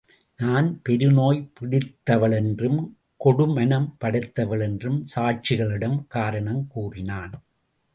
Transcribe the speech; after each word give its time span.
நான் 0.39 0.81
பெருநோய் 0.89 1.41
பிடித்தவளென்றும், 1.59 2.79
கொடுமனம் 3.25 3.87
படைத்தவளென்றும் 3.99 4.99
சாட்சிகளிடம் 5.15 5.99
காரணம் 6.07 6.67
கூறினான். 6.67 7.33